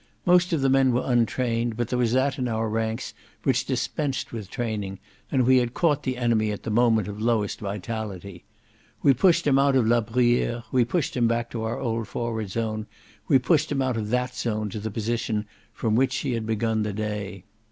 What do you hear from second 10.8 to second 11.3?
pushed him